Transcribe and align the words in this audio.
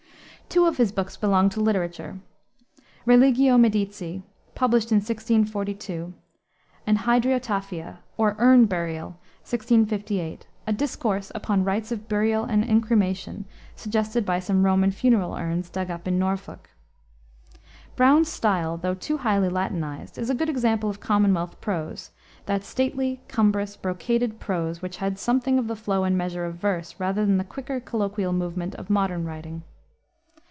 Two 0.53 0.65
of 0.65 0.75
his 0.75 0.91
books 0.91 1.15
belong 1.15 1.47
to 1.51 1.61
literature, 1.61 2.19
Religio 3.05 3.57
Medici, 3.57 4.21
published 4.53 4.91
in 4.91 4.97
1642, 4.97 6.13
and 6.85 6.97
Hydriotaphia; 6.97 7.99
or, 8.17 8.35
Urn 8.37 8.65
Burial, 8.65 9.11
1658, 9.47 10.47
a 10.67 10.73
discourse 10.73 11.31
upon 11.33 11.63
rites 11.63 11.93
of 11.93 12.09
burial 12.09 12.43
and 12.43 12.65
incremation, 12.65 13.45
suggested 13.77 14.25
by 14.25 14.41
some 14.41 14.65
Roman 14.65 14.91
funeral 14.91 15.35
urns, 15.35 15.69
dug 15.69 15.89
up 15.89 16.05
in 16.05 16.19
Norfolk. 16.19 16.69
Browne's 17.95 18.27
style, 18.27 18.75
though 18.75 18.93
too 18.95 19.19
highly 19.19 19.47
Latinized, 19.47 20.17
is 20.17 20.29
a 20.29 20.35
good 20.35 20.49
example 20.49 20.89
of 20.89 20.99
Commonwealth 20.99 21.61
prose, 21.61 22.11
that 22.45 22.65
stately, 22.65 23.21
cumbrous, 23.29 23.77
brocaded 23.77 24.37
prose, 24.41 24.81
which 24.81 24.97
had 24.97 25.17
something 25.17 25.57
of 25.57 25.67
the 25.69 25.77
flow 25.77 26.03
and 26.03 26.17
measure 26.17 26.43
of 26.43 26.55
verse, 26.55 26.99
rather 26.99 27.25
than 27.25 27.37
the 27.37 27.45
quicker, 27.45 27.79
colloquial 27.79 28.33
movement 28.33 28.75
of 28.75 28.89
modern 28.89 29.23
writing. 29.23 29.63